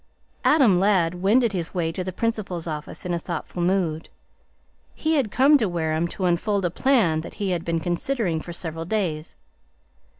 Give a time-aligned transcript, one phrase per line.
[0.43, 4.09] Adam Ladd wended his way to the principal's office in a thoughtful mood.
[4.95, 8.51] He had come to Wareham to unfold a plan that he had been considering for
[8.51, 9.35] several days.